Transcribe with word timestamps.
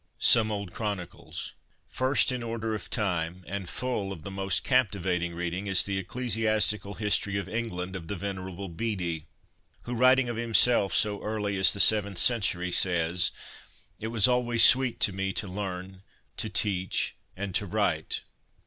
Some 0.17 0.51
old 0.51 0.73
Chronicles. 0.73 1.53
First 1.85 2.31
in 2.31 2.41
order 2.41 2.73
of 2.73 2.89
time, 2.89 3.43
and 3.47 3.69
full 3.69 4.11
of 4.11 4.23
the 4.23 4.31
most 4.31 4.63
captivating 4.63 5.35
reading, 5.35 5.67
is 5.67 5.83
the 5.83 6.03
Ecclesias 6.03 6.65
tical 6.75 6.97
History 6.97 7.37
of 7.37 7.45
England^ 7.45 7.95
of 7.95 8.07
the 8.07 8.15
Venerable 8.15 8.67
Bede, 8.67 9.01
who, 9.03 9.03
1 9.21 9.21
See 9.21 9.23
Appendix 9.23 9.27
A. 9.27 9.29
LESSONS 9.29 9.69
AS 9.77 9.85
INSTRUMENTS 9.85 9.85
OF 9.85 9.93
EDUCATION 9.93 9.93
283 9.93 9.93
writing 10.25 10.29
of 10.29 10.37
himself 10.37 10.93
so 10.95 11.21
early 11.21 11.57
as 11.59 11.73
the 11.73 11.79
seventh 11.79 12.17
century, 12.17 12.71
says," 12.71 13.31
It 14.01 14.07
was 14.07 14.27
always 14.27 14.65
sweet 14.65 14.99
to 15.01 15.13
me 15.13 15.33
to 15.33 15.47
learn, 15.47 16.01
to 16.37 16.49
teach, 16.49 17.15
and 17.37 17.53
to 17.53 17.65
write." 17.67 18.21